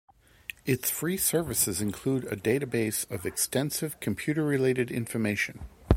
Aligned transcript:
Its 0.65 0.89
free 0.89 1.15
services 1.15 1.79
include 1.79 2.23
a 2.25 2.35
database 2.35 3.07
of 3.11 3.23
extensive 3.23 3.99
computer-related 3.99 4.89
information. 4.89 5.61